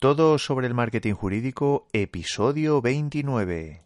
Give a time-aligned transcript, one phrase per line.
[0.00, 3.82] Todo sobre el marketing jurídico, episodio 29.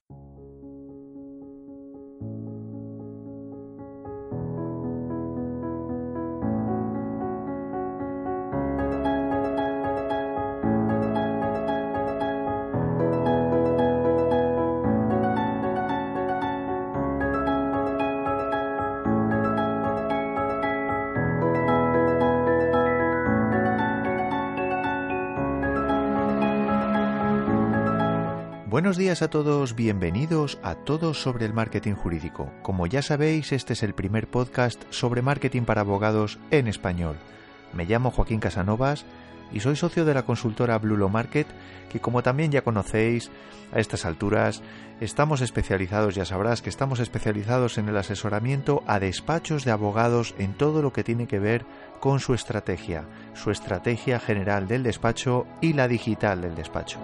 [28.74, 32.50] Buenos días a todos, bienvenidos a Todos sobre el Marketing Jurídico.
[32.62, 37.14] Como ya sabéis, este es el primer podcast sobre marketing para abogados en español.
[37.72, 39.04] Me llamo Joaquín Casanovas
[39.52, 41.46] y soy socio de la consultora Blulo Market,
[41.90, 43.30] que como también ya conocéis,
[43.72, 44.62] a estas alturas
[45.00, 50.54] estamos especializados, ya sabrás que estamos especializados en el asesoramiento a despachos de abogados en
[50.54, 51.64] todo lo que tiene que ver
[52.00, 57.00] con su estrategia, su estrategia general del despacho y la digital del despacho.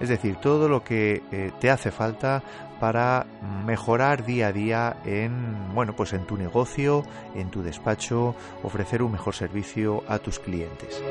[0.00, 2.42] es decir, todo lo que eh, te hace falta
[2.80, 3.26] para
[3.64, 7.04] mejorar día a día en bueno pues en tu negocio,
[7.34, 11.02] en tu despacho, ofrecer un mejor servicio a tus clientes.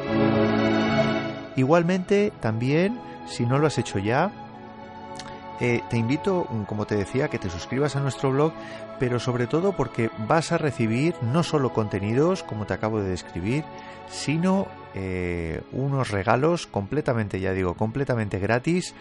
[1.55, 4.31] Igualmente, también, si no lo has hecho ya,
[5.61, 8.51] eh, te invito, como te decía, que te suscribas a nuestro blog,
[8.99, 13.63] pero sobre todo porque vas a recibir no solo contenidos, como te acabo de describir,
[14.09, 18.93] sino eh, unos regalos completamente, ya digo, completamente gratis.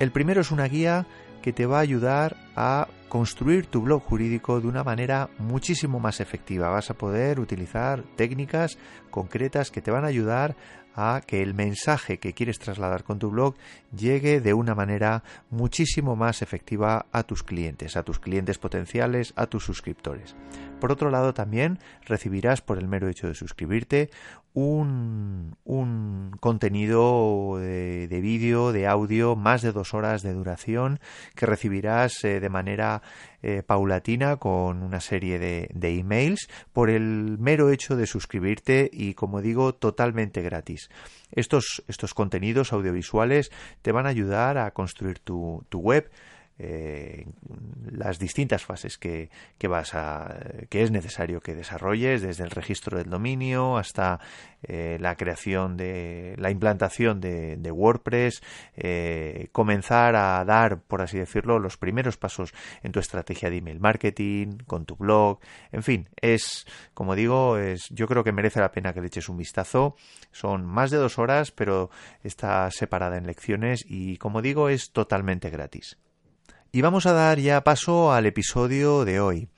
[0.00, 1.06] El primero es una guía
[1.40, 6.20] que te va a ayudar a construir tu blog jurídico de una manera muchísimo más
[6.20, 6.68] efectiva.
[6.68, 8.76] Vas a poder utilizar técnicas
[9.10, 10.56] concretas que te van a ayudar
[10.94, 13.54] a que el mensaje que quieres trasladar con tu blog
[13.96, 19.46] llegue de una manera muchísimo más efectiva a tus clientes, a tus clientes potenciales, a
[19.46, 20.36] tus suscriptores.
[20.80, 24.10] Por otro lado, también recibirás por el mero hecho de suscribirte
[24.52, 30.98] un, un contenido de, vídeo, de audio, más de dos horas de duración,
[31.34, 33.02] que recibirás eh, de manera
[33.42, 39.14] eh, paulatina con una serie de, de emails por el mero hecho de suscribirte y,
[39.14, 40.90] como digo, totalmente gratis.
[41.32, 43.50] Estos, estos contenidos audiovisuales
[43.82, 46.10] te van a ayudar a construir tu, tu web,
[46.62, 47.24] eh,
[47.90, 49.30] las distintas fases que,
[49.66, 50.36] vas a
[50.68, 54.20] que es necesario que desarrolles desde el registro del dominio hasta
[54.62, 58.42] eh, la creación de la implantación de, WordPress
[58.76, 63.80] eh, comenzar a dar por así decirlo los primeros pasos en tu estrategia de email
[63.80, 65.38] marketing con tu blog
[65.72, 69.30] en fin es como digo es yo creo que merece la pena que le eches
[69.30, 69.96] un vistazo.
[70.30, 71.88] Son más de dos horas pero
[72.22, 75.96] está separada en lecciones y como digo es totalmente gratis
[76.72, 79.48] y vamos a dar ya paso al episodio de hoy.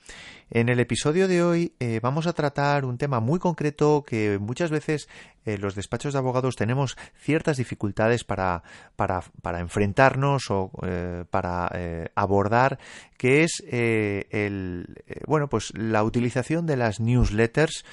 [0.49, 4.69] En el episodio de hoy eh, vamos a tratar un tema muy concreto que muchas
[4.69, 5.07] veces
[5.45, 8.63] eh, los despachos de abogados tenemos ciertas dificultades para,
[8.95, 11.69] para, enfrentarnos o eh, para
[12.15, 12.77] abordar,
[13.17, 17.83] que es el, bueno, pues la utilización de las newsletters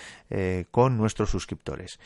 [0.70, 1.98] con nuestros suscriptores.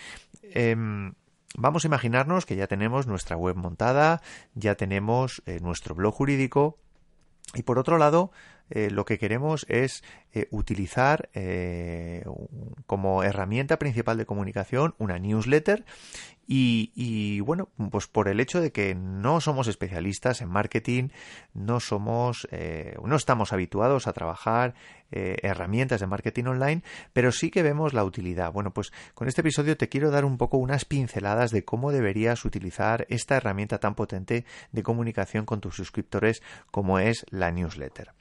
[0.43, 1.15] Em,
[1.57, 4.23] vamos a imaginarnos que ya tenemos nuestra web montada,
[4.55, 6.79] ya tenemos nuestro blog jurídico
[7.55, 8.31] y por otro lado,
[8.71, 10.03] eh, lo que queremos es
[10.33, 12.25] eh, utilizar eh,
[12.87, 15.85] como herramienta principal de comunicación una newsletter
[16.47, 21.09] y, bueno, pues por el hecho de que no somos especialistas en marketing,
[21.55, 22.47] no somos,
[23.03, 24.75] no estamos habituados a trabajar
[25.11, 26.83] herramientas de marketing online,
[27.15, 28.53] pero sí que vemos la utilidad.
[28.53, 32.45] Bueno, pues con este episodio te quiero dar un poco unas pinceladas de cómo deberías
[32.45, 38.13] utilizar esta herramienta tan potente de comunicación con tus suscriptores como es la newsletter.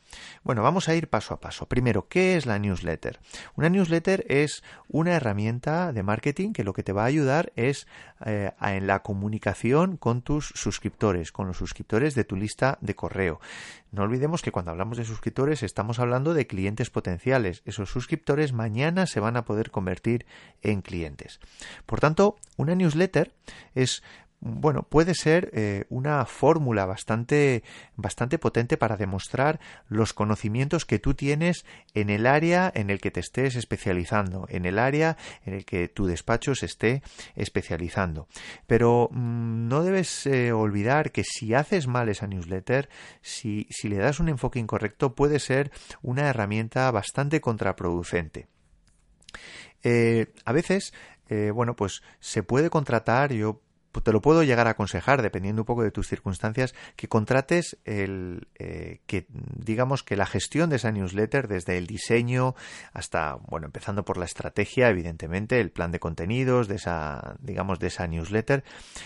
[0.43, 1.67] Bueno, vamos a ir paso a paso.
[1.67, 3.19] Primero, ¿qué es la newsletter?
[3.55, 7.87] Una newsletter es una herramienta de marketing que lo que te va a ayudar es
[8.25, 13.39] eh, en la comunicación con tus suscriptores, con los suscriptores de tu lista de correo.
[13.91, 17.61] No olvidemos que cuando hablamos de suscriptores estamos hablando de clientes potenciales.
[17.65, 20.25] Esos suscriptores mañana se van a poder convertir
[20.61, 21.39] en clientes.
[21.85, 23.33] Por tanto, una newsletter
[23.75, 24.01] es
[24.45, 27.63] bueno, puede ser eh, una fórmula bastante,
[27.95, 33.09] bastante potente para demostrar los conocimientos que tú tienes en el área en el que
[33.09, 37.03] te estés especializando, en el área en el que tu despacho se esté
[37.35, 38.27] especializando.
[38.67, 42.89] Pero mm, no debes eh, olvidar que si haces mal esa newsletter,
[43.21, 48.47] si, si le das un enfoque incorrecto, puede ser una herramienta bastante contraproducente.
[49.83, 50.93] Eh, a veces
[51.51, 53.62] bueno, pues se puede contratar, yo
[54.01, 58.47] te lo puedo llegar a aconsejar, dependiendo un poco de tus circunstancias, que contrates el,
[58.55, 62.55] eh, que digamos que la gestión de esa newsletter, desde el diseño
[62.93, 67.87] hasta, bueno, empezando por la estrategia, evidentemente, el plan de contenidos de esa, digamos, de
[67.87, 68.63] esa newsletter,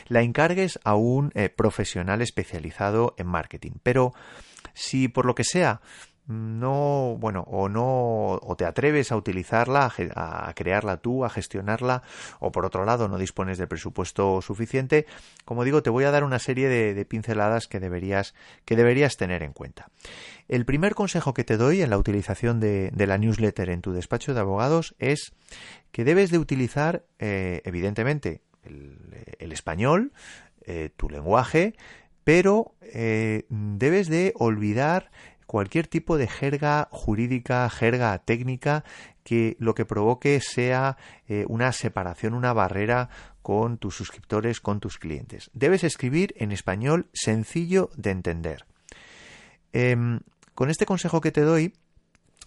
[0.07, 3.71] la encargues a un eh, profesional especializado en marketing.
[3.83, 4.13] Pero
[4.73, 5.81] si por lo que sea
[6.27, 12.03] no, bueno, o no, o te atreves a utilizarla, a, crearla tú, a gestionarla,
[12.39, 15.05] o por otro lado no dispones de presupuesto suficiente,
[15.45, 18.35] como digo, te voy a dar una serie de, pinceladas que deberías,
[18.65, 19.89] que deberías tener en cuenta.
[20.49, 24.33] El primer consejo que te doy en la utilización de, la newsletter en tu despacho
[24.33, 25.33] de abogados es
[25.91, 30.11] que debes de utilizar, eh, evidentemente, el, español,
[30.65, 31.73] eh, tu lenguaje,
[32.25, 35.09] pero eh, debes de olvidar
[35.47, 38.83] cualquier tipo de jerga jurídica, jerga técnica
[39.23, 40.97] que lo que provoque sea
[41.27, 43.09] eh, una separación, una barrera
[43.41, 45.49] con tus suscriptores, con tus clientes.
[45.53, 48.65] Debes escribir en español sencillo de entender.
[49.73, 50.19] Em,
[50.53, 51.73] con este consejo que te doy,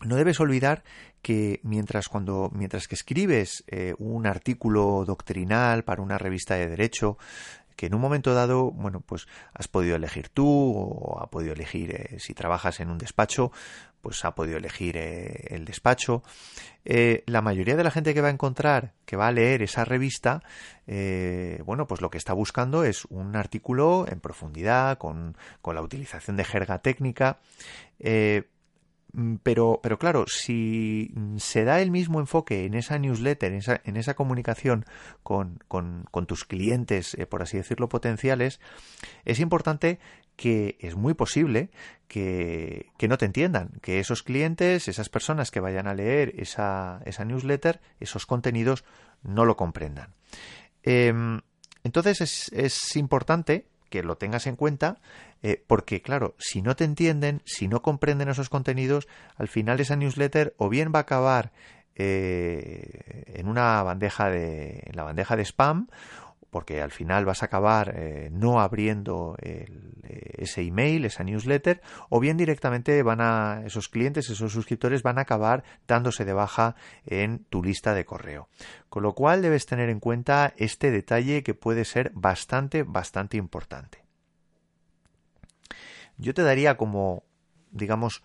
[0.04, 0.82] no debes olvidar
[1.22, 7.18] que mientras cuando mientras que escribes eh, un artículo doctrinal para una revista de derecho
[7.80, 11.92] que en un momento dado, bueno, pues has podido elegir tú o ha podido elegir
[11.92, 13.52] eh, si trabajas en un despacho,
[14.02, 16.22] pues ha podido elegir eh, el despacho.
[16.84, 19.86] Eh, la mayoría de la gente que va a encontrar, que va a leer esa
[19.86, 20.42] revista,
[21.64, 26.36] bueno, pues lo que está buscando es un artículo en profundidad, con, con la utilización
[26.36, 27.38] de jerga técnica.
[29.12, 33.80] Mm, pero, pero claro, si se da el mismo enfoque en esa newsletter, en esa,
[33.84, 34.84] en esa comunicación
[35.22, 38.60] con, con, tus clientes, eh, por así decirlo, potenciales,
[39.24, 39.98] es importante
[40.36, 41.70] que es muy posible
[42.08, 47.02] que, que, no te entiendan, que esos clientes, esas personas que vayan a leer esa,
[47.04, 48.84] esa newsletter, esos contenidos,
[49.22, 50.14] no lo comprendan.
[50.82, 51.40] Em,
[51.84, 54.98] entonces es, es importante que lo tengas en cuenta,
[55.42, 59.96] eh, porque claro, si no te entienden, si no comprenden esos contenidos, al final esa
[59.96, 61.52] newsletter o bien va a acabar
[61.96, 65.88] eh, en una bandeja de, en la bandeja de spam,
[66.50, 72.36] porque al final vas a acabar eh, no abriendo ese email, esa newsletter, o bien
[72.36, 76.74] directamente van a esos clientes, esos suscriptores van a acabar dándose de baja
[77.06, 78.48] en tu lista de correo.
[78.88, 84.04] Con lo cual debes tener en cuenta este detalle que puede ser bastante, bastante importante.
[86.16, 87.24] Yo te daría como,
[87.70, 88.22] digamos,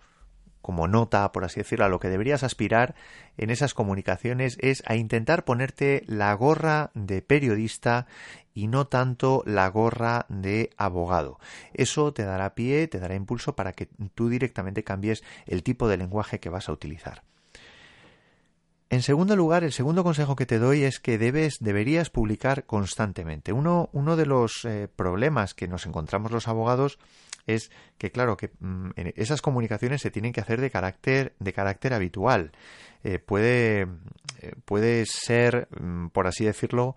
[0.62, 2.94] como nota, por así decirlo, a lo que deberías aspirar
[3.36, 8.06] en esas comunicaciones es a intentar ponerte la gorra de periodista
[8.54, 11.38] y no tanto la gorra de abogado.
[11.74, 15.98] Eso te dará pie, te dará impulso para que tú directamente cambies el tipo de
[15.98, 17.22] lenguaje que vas a utilizar.
[18.88, 23.52] En segundo lugar, el segundo consejo que te doy es que debes, deberías publicar constantemente.
[23.52, 26.98] Uno, uno de los eh, problemas que nos encontramos los abogados
[27.46, 31.94] es que, claro, que mm, esas comunicaciones se tienen que hacer de carácter, de carácter
[31.94, 32.52] habitual.
[33.04, 33.82] Eh, puede,
[34.40, 36.96] eh, puede ser, mm, por así decirlo,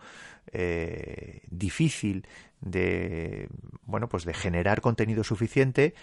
[0.52, 2.26] eh, difícil
[2.62, 3.48] de
[3.86, 5.94] bueno pues de generar contenido suficiente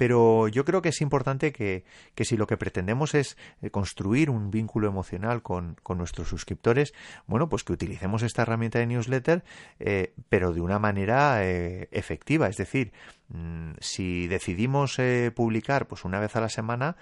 [0.00, 1.84] pero yo creo que es importante que,
[2.16, 6.94] si lo que pretendemos es eh, construir un vínculo emocional con, nuestros suscriptores,
[7.26, 9.44] bueno, pues que utilicemos esta herramienta de newsletter,
[9.78, 12.48] eh, pero de una manera eh, efectiva.
[12.48, 12.94] Es decir,
[13.28, 14.96] mm, si decidimos
[15.34, 16.96] publicar pues una vez a la semana,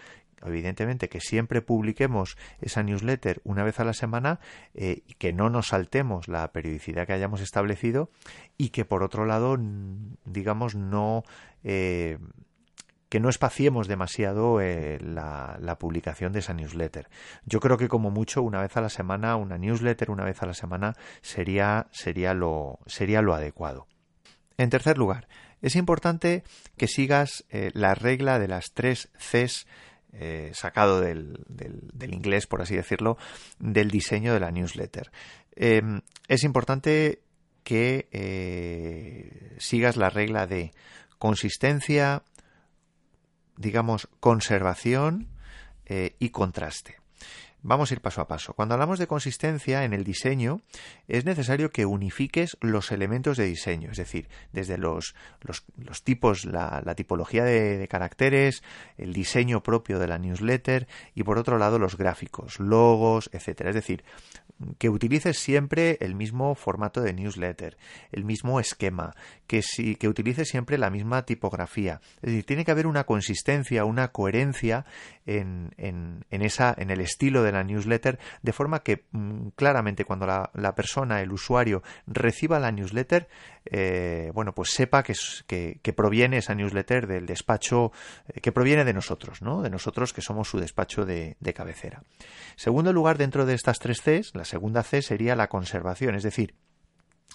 [0.45, 4.41] evidentemente que siempre publiquemos esa newsletter una vez a la semana
[4.75, 8.11] que no nos saltemos la periodicidad que hayamos establecido
[8.57, 9.57] y que por otro lado
[10.25, 11.25] digamos no
[13.09, 17.09] que no espaciemos demasiado eh, la, publicación de esa newsletter.
[17.45, 20.47] Yo creo que como mucho una vez a la semana, una newsletter una vez a
[20.47, 23.87] la semana sería, sería, lo, sería lo adecuado.
[24.57, 25.29] En tercer lugar,
[25.63, 26.43] es importante
[26.77, 29.67] que sigas eh, la regla de las tres Cs
[30.13, 33.19] eh, sacado del, del, inglés, por así decirlo,
[33.59, 35.11] del diseño de la newsletter.
[35.55, 37.23] Em, es importante
[37.63, 38.09] que
[39.59, 40.73] sigas la regla de
[41.19, 42.23] consistencia,
[43.59, 45.29] digamos, conservación
[46.19, 46.99] y contraste.
[47.63, 48.55] Vamos a ir paso a paso.
[48.55, 50.61] Cuando hablamos de consistencia en el diseño,
[51.09, 56.95] es necesario que unifiques los elementos de diseño, es decir, desde los, los, tipos, la,
[56.95, 58.63] tipología de, caracteres,
[58.97, 60.87] el diseño propio de la newsletter
[61.17, 63.71] y por otro lado los gráficos, logos, etcétera.
[63.71, 64.05] Es decir,
[64.79, 67.77] que utilices siempre el mismo formato de newsletter,
[68.13, 69.15] el mismo esquema,
[69.47, 72.01] que, si, que utilices siempre la misma tipografía.
[72.17, 74.85] Es decir, tiene que haber una consistencia, una coherencia
[75.27, 80.05] en, en, en esa, en el estilo de la newsletter, de forma que mm, claramente
[80.05, 83.29] cuando la, la, persona, el usuario, reciba la newsletter,
[83.67, 85.15] eh, bueno, pues sepa que,
[85.47, 87.93] que, proviene esa newsletter del despacho,
[88.29, 89.63] eh, que proviene de nosotros, ¿no?
[89.63, 92.03] De nosotros que somos su despacho de, de cabecera.
[92.57, 96.55] Segundo lugar, dentro de estas tres Cs, la segunda C sería la conservación, es decir,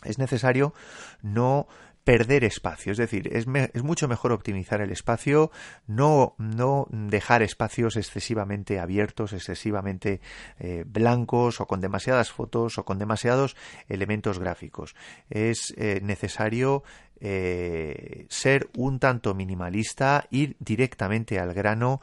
[0.03, 0.73] es necesario
[1.21, 1.67] no
[2.03, 2.91] perder espacio.
[2.91, 5.51] Es decir, es, es, mucho mejor optimizar el espacio,
[5.87, 10.21] no, no dejar espacios excesivamente abiertos, excesivamente
[10.59, 13.55] eh, blancos o con demasiadas fotos o con demasiados
[13.87, 14.95] elementos gráficos.
[15.29, 16.83] Es eh, necesario
[17.19, 22.01] eh, ser un tanto minimalista, ir directamente al grano,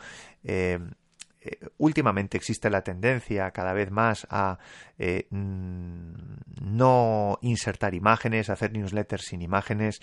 [1.79, 4.59] últimamente existe la tendencia cada vez más a
[4.99, 6.13] eh, mm,
[6.61, 10.03] no insertar imágenes, hacer newsletters sin imágenes.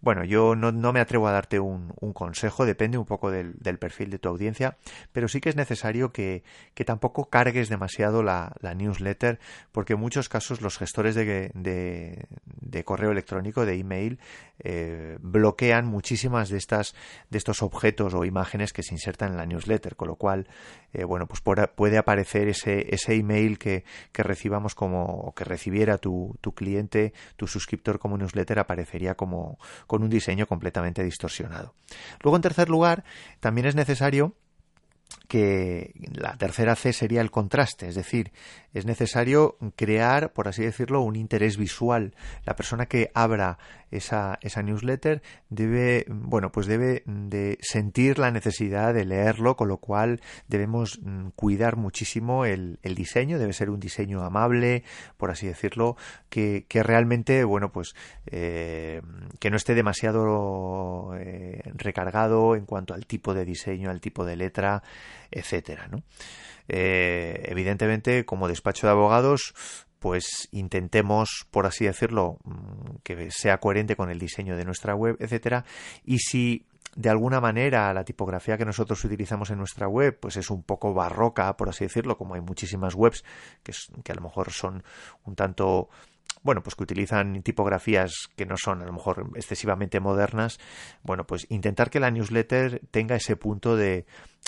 [0.00, 4.18] Bueno, yo no, me atrevo a darte un, consejo, depende un poco del, perfil de
[4.18, 4.78] tu audiencia,
[5.12, 6.42] pero sí que es necesario que,
[6.86, 9.38] tampoco cargues demasiado la, newsletter,
[9.70, 14.18] porque en muchos casos los gestores de, de, correo electrónico, de email,
[14.60, 16.94] eh, bloquean muchísimas de estas
[17.28, 20.48] de estos objetos o imágenes que se insertan en la newsletter, con lo cual
[20.92, 25.98] eh, bueno, pues puede aparecer ese, ese email que, que recibamos como, o que recibiera
[25.98, 31.74] tu, tu cliente, tu suscriptor como newsletter, aparecería como con un diseño completamente distorsionado.
[32.22, 33.04] Luego, en tercer lugar,
[33.40, 34.34] también es necesario
[35.28, 38.32] que la tercera C sería el contraste, es decir,
[38.72, 42.14] es necesario crear, por así decirlo, un interés visual.
[42.44, 43.58] La persona que abra
[43.90, 49.78] esa, esa newsletter debe, bueno, pues debe de sentir la necesidad de leerlo, con lo
[49.78, 54.84] cual debemos mm, cuidar muchísimo el, el diseño, debe ser un diseño amable,
[55.16, 55.96] por así decirlo,
[56.28, 57.94] que, que realmente, bueno, pues
[58.26, 59.00] eh,
[59.40, 64.36] que no esté demasiado eh, recargado en cuanto al tipo de diseño, al tipo de
[64.36, 64.82] letra,
[65.30, 66.02] etcétera, ¿no?
[66.68, 69.54] Eh, evidentemente, como despacho de abogados,
[69.98, 75.16] pues intentemos, por así decirlo, mm, que sea coherente con el diseño de nuestra web,
[75.18, 75.64] etcétera.
[76.04, 80.50] Y si de alguna manera la tipografía que nosotros utilizamos en nuestra web pues es
[80.50, 83.24] un poco barroca, por así decirlo, como hay muchísimas webs
[83.62, 84.82] que, que a lo mejor son
[85.24, 85.90] un tanto
[86.42, 90.58] bueno, pues que utilizan tipografías que no son a lo mejor excesivamente modernas,
[91.02, 94.06] bueno, pues intentar que la newsletter tenga ese punto de,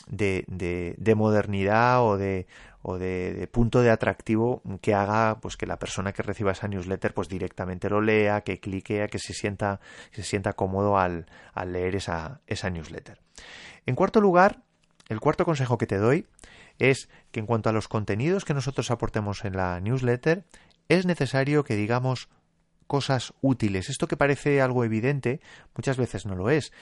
[0.09, 0.45] de,
[0.97, 2.47] de, modernidad o de
[2.83, 7.13] o de, punto de atractivo que haga pues que la persona que reciba esa newsletter
[7.13, 9.81] pues directamente lo lea, que clique, que se sienta,
[10.13, 13.21] se sienta cómodo al, al leer esa, esa newsletter.
[13.85, 14.63] En cuarto lugar,
[15.09, 16.27] el cuarto consejo que te doy
[16.79, 20.45] es que en cuanto a los contenidos que nosotros aportemos en la newsletter,
[20.91, 22.29] es necesario que digamos
[22.87, 23.89] cosas útiles.
[23.89, 25.41] Esto que parece algo evidente,
[25.77, 26.73] muchas veces no lo es.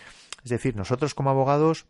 [0.43, 1.87] Es decir, nosotros como abogados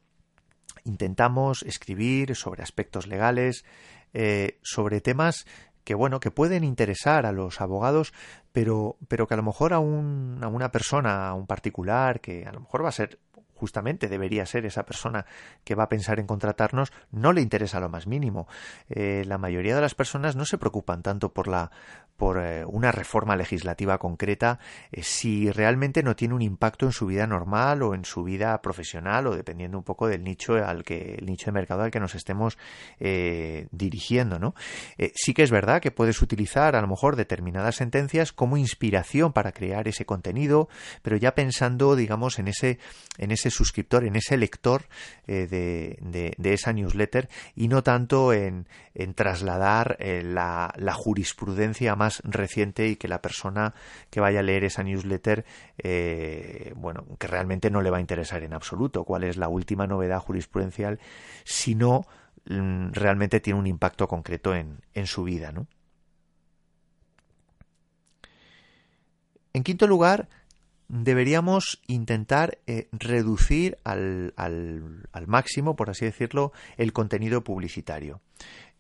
[0.85, 3.65] intentamos escribir sobre aspectos legales,
[4.13, 5.47] eh, sobre temas
[5.85, 8.13] que bueno, que pueden interesar a los abogados,
[8.53, 12.53] pero, pero que a lo mejor a, a una persona, a un particular, que a
[12.53, 13.19] lo mejor va a ser
[13.59, 15.27] justamente debería ser esa persona
[15.65, 18.47] que va a pensar en contratarnos, no le interesa lo más mínimo.
[18.89, 21.71] Eh, la mayoría de las personas no se preocupan tanto por la
[22.17, 24.59] por eh, una reforma legislativa concreta
[24.91, 28.61] eh, si realmente no tiene un impacto en su vida normal o en su vida
[28.61, 32.01] profesional o dependiendo un poco del nicho al que el nicho de mercado al que
[32.01, 32.59] nos estemos
[32.99, 34.55] dirigiendo, ¿no?
[35.15, 39.53] sí que es verdad que puedes utilizar a lo mejor determinadas sentencias como inspiración para
[39.53, 40.69] crear ese contenido,
[41.03, 42.79] pero ya pensando, digamos, en ese
[43.19, 44.87] en ese suscriptor, en ese lector
[45.27, 48.67] eh, de, esa newsletter y no tanto en,
[49.15, 53.75] trasladar eh, la, jurisprudencia más reciente y que la persona
[54.11, 55.45] que vaya a leer esa newsletter,
[55.79, 59.87] eh, bueno, que realmente no le va a interesar en absoluto cuál es la última
[59.87, 60.99] novedad jurisprudencial,
[61.45, 62.07] sino
[62.47, 65.67] mm, realmente tiene un impacto concreto en, en su vida, ¿no?
[69.53, 70.29] En quinto lugar,
[70.89, 78.21] deberíamos intentar eh, reducir al, al, máximo, por así decirlo, el contenido publicitario.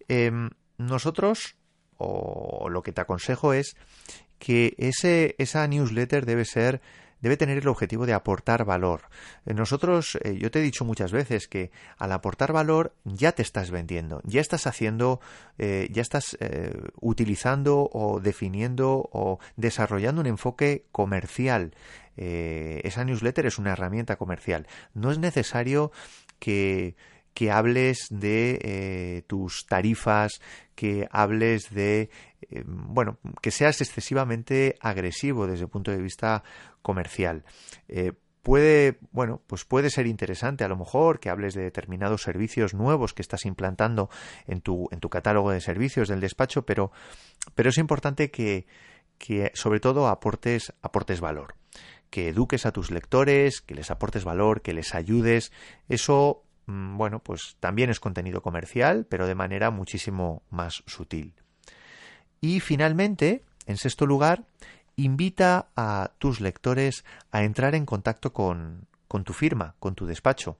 [0.08, 1.56] Em, nosotros,
[1.98, 3.76] o lo que te aconsejo es
[4.38, 6.80] que ese, esa newsletter debe ser
[7.20, 9.02] debe tener el objetivo de aportar valor.
[9.46, 13.42] Eh, nosotros, eh, yo te he dicho muchas veces que al aportar valor ya te
[13.42, 15.20] estás vendiendo, ya estás haciendo,
[15.58, 16.36] eh, ya estás
[17.00, 21.74] utilizando o definiendo o desarrollando un enfoque comercial.
[22.16, 24.66] esa newsletter es una herramienta comercial.
[24.94, 25.92] No es necesario
[26.38, 26.96] que
[27.34, 30.40] que hables de tus tarifas,
[30.74, 32.10] que hables de,
[32.64, 36.42] bueno, que seas excesivamente agresivo desde el punto de vista
[36.88, 37.44] comercial.
[37.86, 42.72] Eh, puede, bueno, pues puede ser interesante a lo mejor que hables de determinados servicios
[42.72, 44.08] nuevos que estás implantando
[44.46, 46.90] en tu, en tu catálogo de servicios del despacho, pero,
[47.54, 48.66] pero es importante que,
[49.18, 51.56] que sobre todo aportes, aportes valor,
[52.08, 55.52] que eduques a tus lectores, que les aportes valor, que les ayudes.
[55.90, 61.34] Eso, mm, bueno, pues también es contenido comercial, pero de manera muchísimo más sutil.
[62.40, 64.46] Y finalmente, en sexto lugar,
[64.98, 70.58] invita a tus lectores a entrar en contacto con, con tu firma, con tu despacho.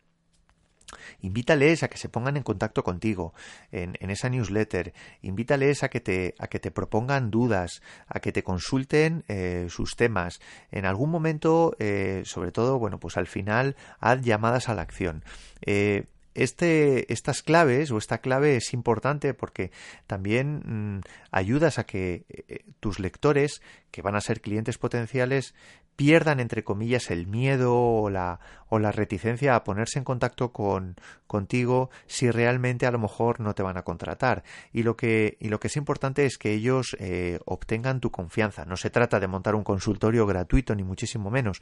[1.21, 3.35] Invítales a que se pongan en contacto contigo
[3.73, 4.95] en, en, esa newsletter.
[5.21, 9.97] Invítales a que te, a que te propongan dudas, a que te consulten eh, sus
[9.97, 10.41] temas.
[10.71, 15.25] En algún momento, eh, sobre todo, bueno, pues al final, haz llamadas a la acción.
[15.61, 16.07] Eh,
[16.43, 19.71] este, estas claves o esta clave es importante porque
[20.07, 25.55] también mm, ayudas a que eh, tus lectores, que van a ser clientes potenciales,
[25.99, 30.95] pierdan, entre comillas, el miedo o la, o la reticencia a ponerse en contacto con,
[31.27, 34.45] contigo si realmente a lo mejor no te van a contratar.
[34.73, 38.65] Y lo que, y lo que es importante es que ellos eh, obtengan tu confianza.
[38.65, 41.61] No se trata de montar un consultorio gratuito, ni muchísimo menos.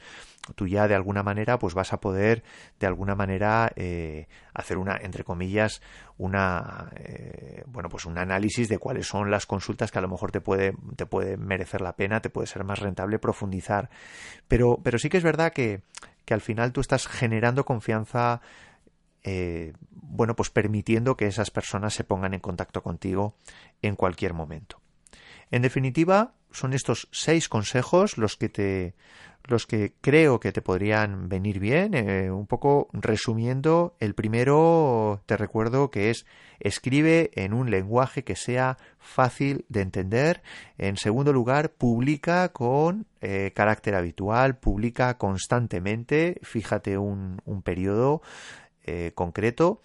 [0.53, 2.43] Tú ya de alguna manera pues vas a poder
[2.79, 5.81] de alguna manera eh, hacer una, entre comillas,
[6.17, 10.31] una eh, bueno pues un análisis de cuáles son las consultas que a lo mejor
[10.31, 13.89] te puede te puede merecer la pena te puede ser más rentable profundizar.
[14.49, 15.83] Pero pero sí que es verdad que
[16.25, 18.41] que al final tú estás generando confianza
[19.23, 23.35] eh, bueno pues permitiendo que esas personas se pongan en contacto contigo
[23.81, 24.81] en cualquier momento.
[25.51, 28.95] En definitiva son estos seis consejos los que te
[29.47, 31.93] los que creo que te podrían venir bien.
[31.93, 36.25] Eh, un poco resumiendo, el primero te recuerdo que es
[36.59, 40.41] escribe en un lenguaje que sea fácil de entender.
[40.77, 48.21] En segundo lugar, publica con eh, carácter habitual, publica constantemente, fíjate un, periodo
[48.83, 49.81] eh, concreto.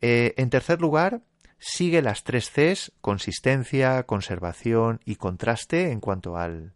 [0.00, 1.20] en tercer lugar,
[1.58, 6.72] sigue las tres Cs, consistencia, conservación y contraste en cuanto al,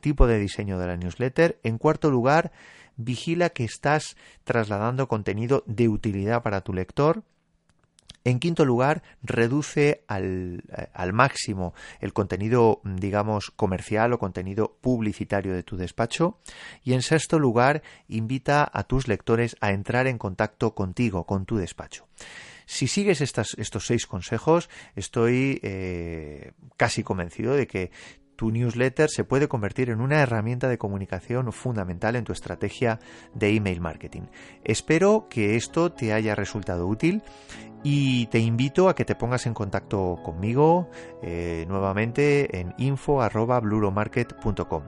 [0.00, 1.58] tipo de diseño de la newsletter.
[1.62, 2.52] En cuarto lugar,
[2.96, 7.22] vigila que estás trasladando contenido de utilidad para tu lector.
[8.22, 15.62] En quinto lugar, reduce al, al, máximo el contenido, digamos, comercial o contenido publicitario de
[15.62, 16.38] tu despacho.
[16.84, 21.56] Y en sexto lugar, invita a tus lectores a entrar en contacto contigo, con tu
[21.56, 22.06] despacho.
[22.70, 27.90] Si sigues estos seis consejos, estoy eh, casi convencido de que
[28.36, 33.00] tu newsletter se puede convertir en una herramienta de comunicación fundamental en tu estrategia
[33.34, 34.22] de email marketing.
[34.62, 37.24] Espero que esto te haya resultado útil
[37.82, 40.90] y te invito a que te pongas en contacto conmigo
[41.22, 44.82] eh, nuevamente en info.bluromarket.com.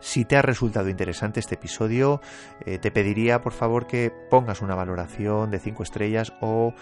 [0.00, 2.22] Si te ha resultado interesante este episodio,
[2.64, 6.72] eh, te pediría por favor que pongas una valoración de 5 estrellas o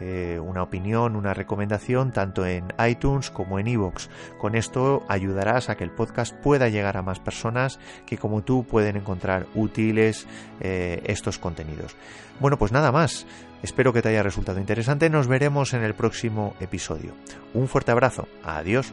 [0.00, 4.10] eh, una opinión, una recomendación tanto en iTunes como en iVoox.
[4.38, 8.64] Con esto ayudarás a que el podcast pueda llegar a más personas que como tú
[8.64, 10.26] pueden encontrar útiles
[10.60, 11.96] estos contenidos.
[12.40, 13.26] Bueno, pues nada más.
[13.64, 15.08] Espero que te haya resultado interesante.
[15.08, 17.14] Nos veremos en el próximo episodio.
[17.54, 18.28] Un fuerte abrazo.
[18.42, 18.92] Adiós.